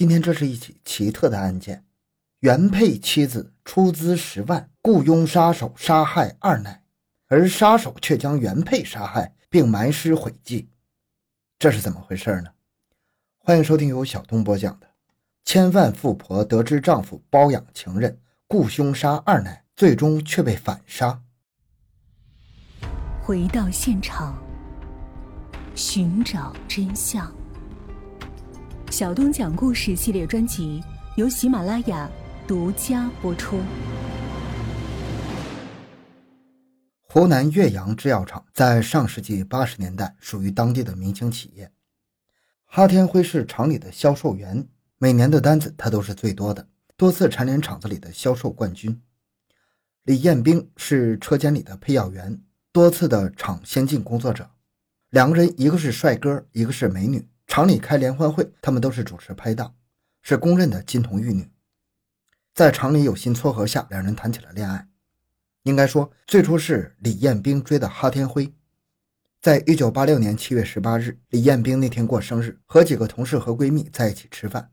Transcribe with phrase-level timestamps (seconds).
[0.00, 1.84] 今天这是一起奇特的案件：
[2.38, 6.84] 原配妻子出资十万雇佣杀手杀害二奶，
[7.28, 10.70] 而杀手却将原配杀害并埋尸毁迹，
[11.58, 12.48] 这是怎么回事呢？
[13.40, 14.86] 欢迎收听由小东播讲的
[15.44, 21.20] 《千万富婆得知丈夫包养情人雇凶杀二奶，最终却被反杀》。
[23.20, 24.42] 回到现场，
[25.74, 27.30] 寻找真相。
[28.90, 30.82] 小东讲故事系列专辑
[31.14, 32.10] 由喜马拉雅
[32.44, 33.60] 独家播出。
[37.02, 41.70] 湖南岳阳制药厂在上世纪八十年代属于当地的明星企业。
[42.64, 44.66] 哈天辉是厂里的销售员，
[44.98, 49.00] 每年的单子他都是最多的，多次蝉联厂子里的销售冠军。
[50.02, 54.50] 李彦兵是车间里的配药员，多次的厂先进工作者。
[55.10, 57.24] 两个人，一个是帅哥，一个是美女。
[57.50, 59.74] 厂里开联欢会，他们都是主持拍档，
[60.22, 61.50] 是公认的金童玉女。
[62.54, 64.86] 在厂里有心撮合下，两人谈起了恋爱。
[65.64, 68.54] 应该说，最初是李彦兵追的哈天辉。
[69.42, 74.70] 在一九八六年七月十八日，李彦兵那天过生日，和几个同事和闺蜜在一起吃饭。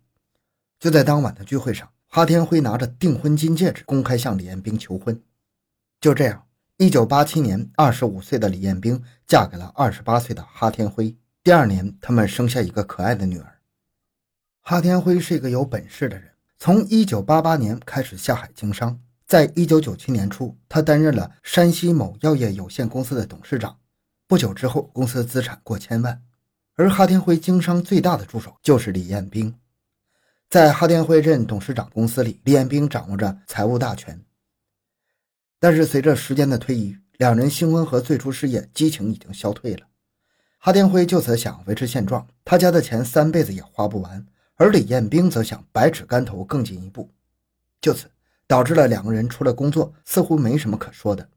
[0.79, 5.19] 就在当晚的聚会上，哈天辉拿着订婚金戒指公开向李彦兵求婚。
[5.99, 6.45] 就这样，
[6.77, 11.17] 一九八七年，二十五岁的李彦兵嫁给了二十八岁的哈天辉。
[11.47, 13.59] 第二年，他们生下一个可爱的女儿。
[14.59, 18.99] 哈天辉是一个有本事的人，从一九八八年开始下海经商。
[19.25, 23.79] 在一九九七年初，他担任了山西某药业有限公司的董事长。
[24.27, 26.21] 不久之后，公司资产过千万。
[26.75, 29.57] 而哈天辉经商最大的助手就是李彦兵。
[30.49, 34.21] 在哈天辉任董事长公司里，李彦兵掌握着财务大权。
[35.61, 39.87] 但是随着时间的推移，两人新婚和最初事业激情已经消退了。
[40.59, 47.09] 哈天辉就此想维持现状，他家的钱三辈子也花不完，而李彦兵则想百尺竿头更进一步，
[47.79, 48.09] 就此
[48.47, 51.29] 导致了两个人除了工作似乎没什么可说的。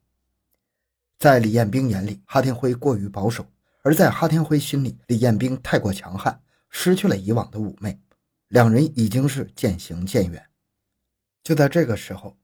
[1.19, 3.43] 在李彦兵眼里，哈天辉过于保守；
[3.83, 7.99] 而在哈天辉心里，李彦兵太过强悍，失去了以往的妩媚，
[8.47, 10.43] 两人已经是渐行渐远。
[11.43, 12.35] 就在这个时候，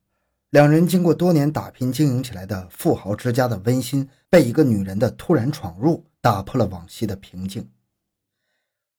[0.51, 6.05] 两人经过多年打拼经营起来的富豪之家的温馨，被一个女人的突然闯入。
[6.21, 7.69] 打破了往昔的平静。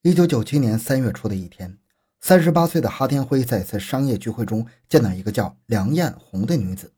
[0.02, 1.78] 一九九七年三月初的一天，
[2.20, 6.92] 三十八岁的哈天辉在一次商业聚会中见到一个叫梁艳红的女子。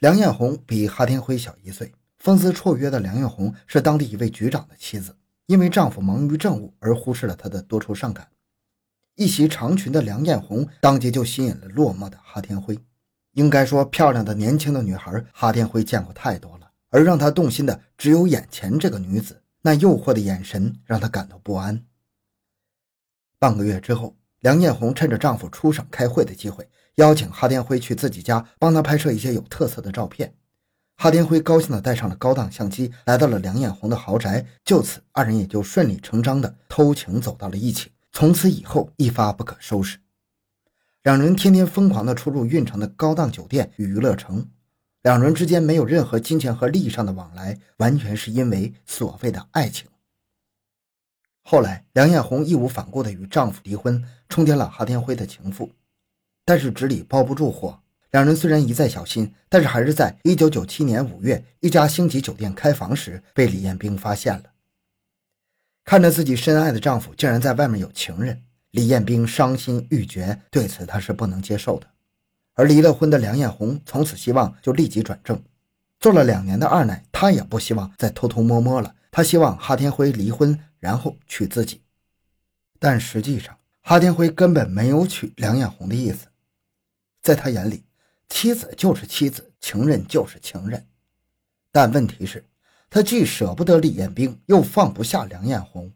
[0.00, 8.28] 梁艳红比哈天辉小一岁，风姿绰约的梁艳红是当地一位局长的妻子，因为丈夫忙于政务而忽视了她的多愁善感。
[9.14, 12.78] 一袭长裙的梁艳红当即就吸引了落寞的哈天辉。
[13.32, 16.65] 应该说，漂亮的年轻的女孩，哈天辉见过太多了。
[16.96, 21.84] 而让他动心的只有眼前这个女子，那诱惑的眼神让他感到不安。
[23.38, 30.34] 半个月之后，梁艳红趁着丈夫出省开会的机会，邀请哈天辉去自己家帮他拍摄一些有特色的照片。
[30.96, 34.46] 哈天辉高兴地带上了高档相机，来到了梁艳红的豪宅。
[34.64, 39.98] 就此，二人也就顺理成章地偷情走到了一起，从此以后一发不可收拾。
[41.02, 44.48] 两人天天疯狂地出入运城的高档酒店与娱乐城。
[45.06, 49.86] 两人之间没有任何金钱和利益上的往来，完全是因为所谓的爱情。
[51.42, 55.70] 后来，梁艳红义无反顾地与丈夫离婚，冲天了哈天辉的情妇。
[56.44, 57.80] 但是纸里包不住火，
[58.10, 64.42] 两人虽然一再小心，但是还是在1997年5月一家星级酒店开房时被李彦兵发现了。
[65.84, 68.42] 看着自己深爱的丈夫竟然在外面有情人，
[68.72, 71.86] 李彦兵伤心欲绝，对此他是不能接受的。
[72.56, 75.40] 而离了婚的梁艳红从此希望就立即转正，
[76.00, 78.94] 做了两年的二奶，她也不希望再偷偷摸摸了。
[79.10, 81.82] 她希望哈天辉离婚，然后娶自己。
[82.78, 86.26] 但实际上，哈天辉根本没有娶梁艳红的意思。
[87.22, 87.84] 在他眼里，
[88.28, 90.86] 妻子就是妻子，情人就是情人。
[91.70, 92.44] 但问题是，
[92.88, 95.92] 他既舍不得李彦兵，又放不下梁艳红。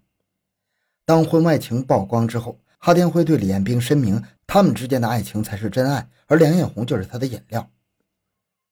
[1.06, 4.22] 当婚外情曝光之后，哈天辉对李彦兵申明，
[4.52, 7.70] 他们之间的爱情才是真爱，而梁艳红就是他的饮料。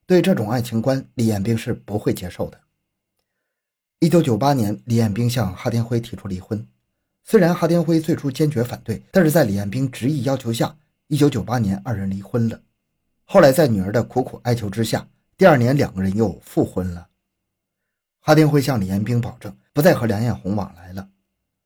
[0.06, 2.58] 对这种爱情观，李彦兵是不会接受的。
[4.00, 6.66] 一九九八年，李彦兵向哈天辉提出离婚，
[7.22, 10.76] 虽然哈天辉最初坚决反对，但是在李彦兵执意要求下，
[11.06, 12.60] 一九九八年二人离婚了。
[13.22, 17.06] 后来在女儿的苦苦哀求之下，第二年两个人又复婚了。
[18.18, 21.08] 哈天辉向李彦兵保证，不再和梁艳红往来了，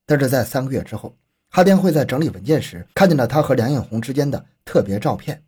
[0.05, 1.17] 但是在三个月之后。
[1.55, 5.45] 哈天辉在整理文件时，看见了他和梁艳红之间的特别照片，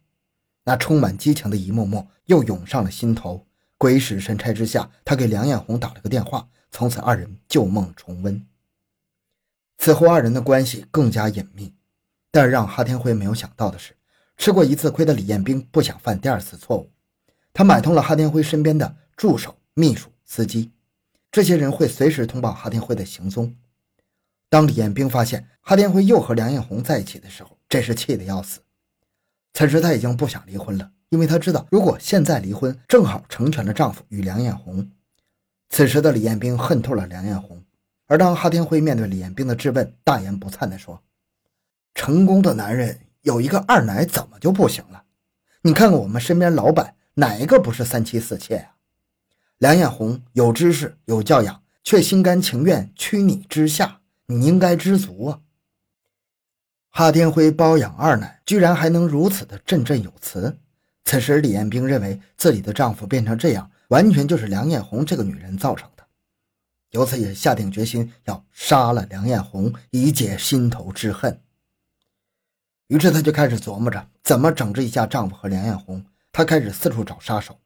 [0.63, 3.47] 那充满激情的一幕幕又涌上了心头。
[3.79, 8.47] 鬼使神差之下，他给梁艳红打了个电话，从此二人旧梦重温。
[9.79, 11.73] 此后，二人的关系更加隐秘。
[12.31, 13.97] 但让哈天辉没有想到的是，
[14.37, 16.91] 吃过一次亏的李彦兵不想犯第二次错误。
[17.55, 20.71] 他买通了哈天辉身边的助手、秘书、司机，
[21.33, 23.57] 这些人会随时通报哈天辉的行踪。
[24.49, 28.61] 当李彦兵发现哈天辉又和梁艳红在一起的时候，真是气得要死。
[29.53, 34.91] 此时他已经不想离婚了，因为他知道，如果现在离婚，正好成全了丈夫与梁艳红。
[35.71, 37.65] 此时的李彦兵恨透了梁艳红，
[38.07, 41.03] 而当哈天辉面对李彦兵的质问，大言不惭地说。
[41.95, 45.05] 成功的男人有一个二奶，怎么就不行了？
[45.63, 48.73] 你看看我们身边老板，哪一个不是三妻四妾呀？
[49.59, 55.41] 梁艳红有知识有教养，却心甘情愿屈你之下，你应该知足啊！
[56.89, 60.59] 哈天辉包养二奶，居然还能如此的振振有词。
[61.05, 66.05] 此时，李艳兵认为自己的丈夫变成这样，完全就是梁艳红这个女人造成的，
[66.93, 71.41] 由此也下定决心要杀了梁艳红，以解心头之恨。
[72.87, 76.07] 于是，她就开始琢磨着怎么整治一下丈夫和梁艳红。
[76.33, 77.59] 她开始四处找杀手，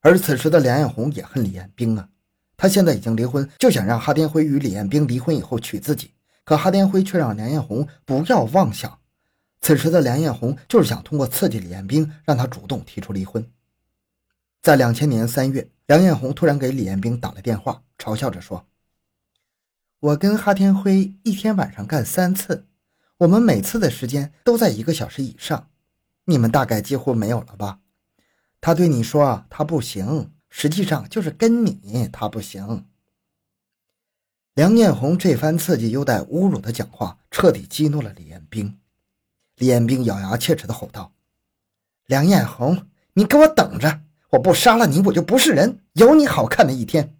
[0.00, 2.08] 而此时的梁艳红也恨李艳兵啊。
[2.56, 6.12] 他现在已经离婚，就想让哈天辉与李彦兵离婚以后娶自己。
[6.44, 8.98] 可哈天辉却让梁艳红不要妄想。
[9.60, 13.44] 此时的梁艳红就是想通过刺激李彦兵，让他主动提出离婚。
[14.62, 18.66] 在两千年三月，梁艳红突然给李彦兵打了电话，嘲笑着说
[19.98, 22.66] ：“我跟哈天辉一天晚上干三次。”
[23.18, 25.70] 我们每次的时间都在一个小时以上，
[26.26, 27.78] 你们大概几乎没有了吧？
[28.60, 32.86] 他对你说他不行，实际上就是跟你他不行。
[34.54, 38.78] 梁艳红这番刺激又带侮辱的讲话，彻底激怒了李彦兵。
[39.56, 41.12] 李彦兵咬牙切齿的吼道
[42.08, 44.00] ：“梁艳红，你给我等着！
[44.30, 47.14] 我不杀了你，我就不是人，有你好看的一天。”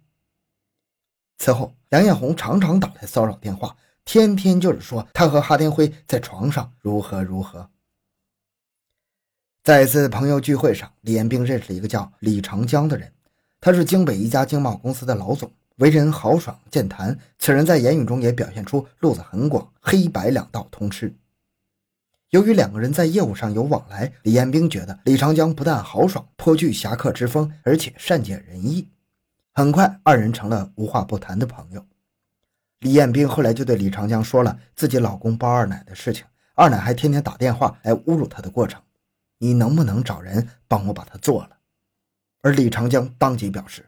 [1.37, 3.77] 此后，梁艳红常常打来骚扰电话。
[4.03, 7.69] 天天就是说他和哈天辉在床上如何如何。
[9.63, 13.13] 在一次朋友聚会上，李彦兵认识了一个叫李长江的人，
[13.59, 17.17] 他是京北一家经贸公司的老总，为人豪爽健谈。
[17.39, 21.13] 此人在言语中也表现出路子很广，黑白两道通吃。
[22.29, 28.89] 由于两个人在业务上有往来，李彦兵觉得李长江不但豪爽，颇具侠客之风，而且善解人意。
[29.53, 31.83] 很快，二人成了无话不谈的朋友。
[32.81, 38.79] 李彦兵后来就对李长江说了自己老公包二奶的事情，二奶还天天打电话来侮辱他的过程。
[39.39, 41.56] 你能不能找人帮我把他做了？
[42.41, 43.85] 而李长江当即表示，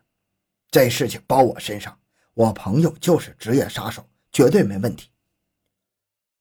[0.71, 1.97] 这事情包我身上，
[2.33, 5.09] 我朋友就是职业杀手，绝对没问题。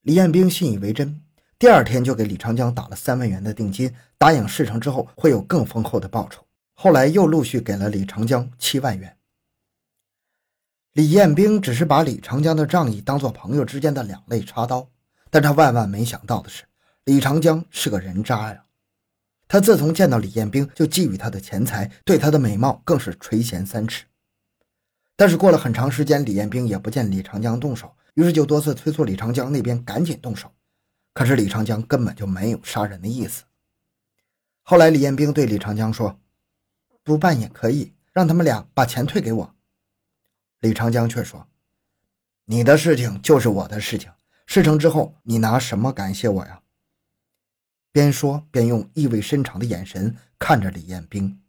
[0.03, 1.23] 李彦兵信以为真，
[1.59, 6.45] 第二天就给李长江打了三万元的定金，答应事成之后会有更丰厚的报酬。
[6.75, 9.17] 后来又陆续给了李长江七万元。
[10.93, 14.89] 李彦兵只是把李长江的仗义当做朋友之间的两肋插刀，
[15.31, 16.65] 但他万万没想到的是，
[17.05, 18.65] 李长江是个人渣呀！
[19.49, 24.05] 他自从见到李彦兵就觊觎他的钱财，对他的美貌更是垂涎三尺。
[25.17, 30.53] 但是过了很长时间，李彦兵也不见李长江动手，于是就多次催促李长江那边赶紧动手。
[31.15, 33.43] 可是李长江根本就没有杀人的意思。
[34.63, 36.21] 后来李彦兵对李长江说
[37.03, 39.55] ：“不办也可以，让他们俩把钱退给我。”
[40.61, 41.49] 李长江却说
[42.45, 44.11] ：“你的事情就是我的事情，
[44.47, 46.61] 事成之后你拿什么感谢我呀？”
[47.93, 51.41] 边说边用意味深长的眼神看着李彦兵，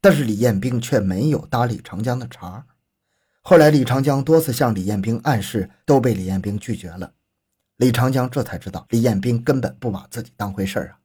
[0.00, 2.66] 但是李彦兵却没有搭李长江的茬。
[3.42, 7.12] 后来李长江多次向李彦兵暗示，都被李彦兵拒绝了。
[7.76, 10.98] 李长江这才知道李彦兵根本不把自己当回事儿啊！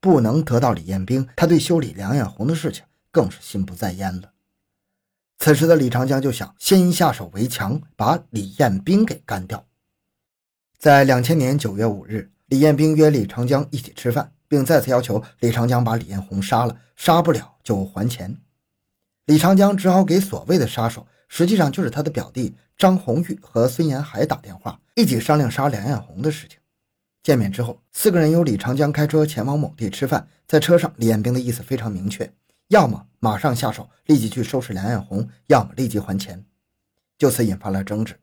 [0.00, 4.32] 不能得到李彦兵，他对修理梁艳红的事情更是心不在焉了。
[5.38, 9.66] 此时的李长江就想先下手为强，把李彦兵给干掉。
[10.78, 18.38] 在两千年九月五日，李彦兵约李长江一起吃饭，并再次要求李长江把李彦红杀了，杀不了就还钱。
[19.26, 26.58] 李长江只好给所谓的杀手，实际上就是他的表弟张红玉和孙延海打电话，一起商量杀梁艳红的事情。
[27.22, 32.28] 见面之后，四个人由李长江开车前往某地吃饭，在车上，李彦兵的意思非常明确。
[32.66, 36.44] 要么马上下手，立即去收拾梁艳红；要么立即还钱，
[37.16, 38.18] 就此引发了争执。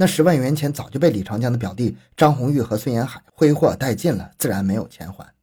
[0.00, 5.34] 那十万元钱早就被李长江的表弟张红玉和孙延海挥霍殆尽了，自然没有钱还。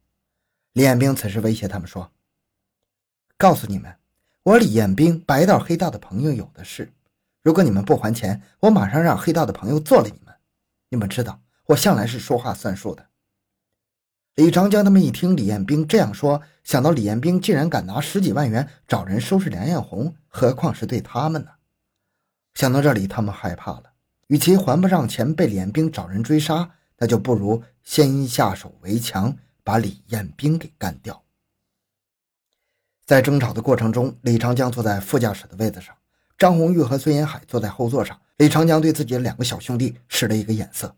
[0.72, 2.10] 李彦兵此时威胁他们说
[3.38, 3.94] ：“告诉你们，
[4.42, 6.92] 我李彦兵白道黑道的朋友有的是，
[7.40, 10.34] 如果你们不还钱，我马上让黑道的朋友做了你们。
[10.88, 13.06] 你们知道，我向来是说话算数的。”
[14.34, 21.52] 李长江他们一听李彦兵这样说，想到李彦兵竟然敢拿十几万元找人收拾梁艳红，何况是对他们呢？
[22.54, 23.92] 想到这里，他们害怕了。
[24.28, 31.22] 与其还不上钱被李彦兵找人追杀，那就不如先下手为强，把李彦兵给干掉。
[33.06, 35.94] 在争吵的过程中，李长江坐在副驾驶的位子上，
[36.36, 38.20] 张红玉和孙延海坐在后座上。
[38.36, 40.94] 李长江对自己的两个小兄弟使了一个眼色，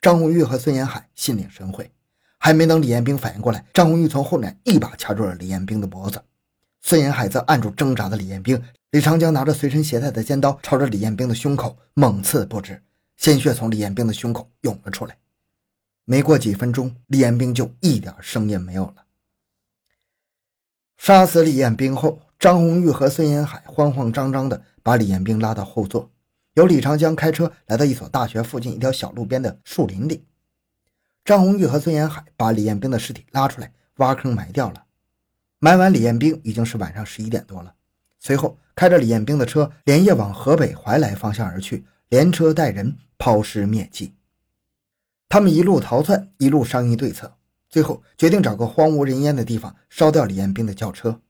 [0.00, 1.90] 张红玉和孙延海心领神会。
[2.38, 6.22] 还没等李彦兵反应过来，张红玉从后面一把掐住了李彦兵的脖子，
[6.82, 8.62] 孙延海则按住挣扎的李彦兵。
[8.96, 12.82] 李长江拿着随身携带的尖刀，朝着李彦兵的胸口猛刺不止，
[13.18, 15.18] 鲜血从李彦兵的胸口涌了出来。
[16.06, 19.04] 没过几分钟，李彦兵就一点声音没有了。
[20.96, 26.10] 杀死李彦兵后，张红玉和孙延海慌慌张张地把李彦兵拉到后座，
[26.54, 30.24] 由李长江开车来到一所大学附近一条小路边的树林里。
[31.22, 34.86] 张红玉和孙延海把李彦兵的尸体拉出来，挖坑埋掉了。
[35.58, 37.74] 埋完李彦兵已经是晚上十一点多了。
[38.18, 44.14] 随后，开着李彦兵的车连夜往河北怀来方向而去，连车带人抛尸灭迹。
[45.30, 47.32] 他们一路逃窜，一路商议对策。
[47.68, 51.20] 最后决定找个荒无人烟的地方烧掉李彦兵的轿车。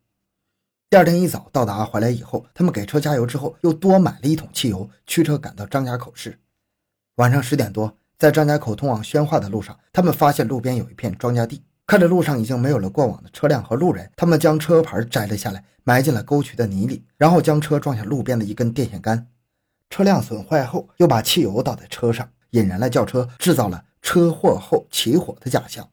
[0.91, 6.39] 第二天一早到达怀来以后，他们给车加油之后，又多买了一桶汽油，驱车赶到张家口市。
[7.17, 11.63] 晚上十点多，在张家口通往宣化的路上，他们发现路边有一片庄稼地。
[11.87, 19.29] 看着路上已经没有了过往的车辆和路人，他们将车牌摘了下来，埋进了沟渠的泥里，然后将车撞向路边的一根电线杆。
[19.89, 25.89] 车辆损坏后，又把汽油倒在车上，引燃了轿车，制造了车祸后起火的假象。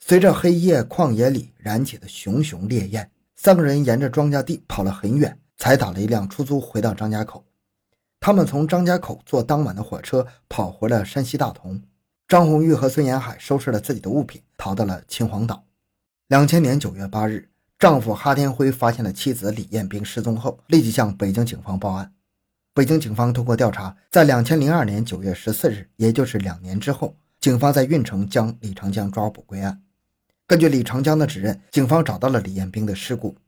[0.00, 7.44] 随着黑夜旷野里燃起的熊熊烈焰，三个人沿着庄稼地跑了很远，才打了一辆出租回到张家口。
[8.18, 11.82] 他们从张家口坐当晚的火车跑回了山西大同。
[12.28, 15.64] 张红玉和孙延海收拾了自己的物品，逃到了秦皇岛。
[16.26, 22.12] 两千年九月八日，丈夫哈天辉发现了妻子李艳兵失踪后，立即向北京警方报案。
[22.74, 29.82] 北京警方通过调查，在两千零二年九月十四日，也就是两年之后，警方在运城将李长江抓捕归案。
[30.46, 33.38] 根据李长江的指认，警方找到了李艳兵的尸骨。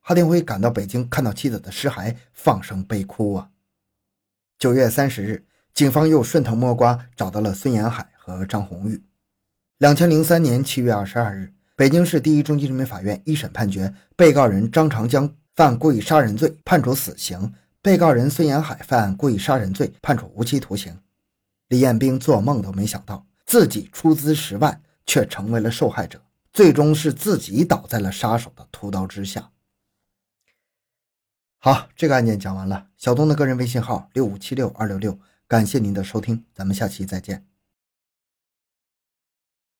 [0.00, 3.50] 哈天辉赶到北京，看到妻子的尸骸，放声悲哭啊。
[4.58, 9.02] 九月三十日，警方又顺藤摸瓜找到了孙延海和张红玉。
[9.78, 20.96] 两千零三年七月二十二日，北京市第一中级人民法院一审判决被告人张长江犯故意杀人罪，判处死刑；被告人孙延海犯故意杀人罪，判处无期徒刑。
[21.68, 26.22] 李彦兵做梦都没想到，自己出资十万，却成为了受害者。
[26.52, 29.50] 最终是自己倒在了杀手的屠刀之下。
[31.58, 32.88] 好，这个案件讲完了。
[32.98, 37.51] 小东的个人微信号六五七六二六六，感谢您的收听，咱们下期再见。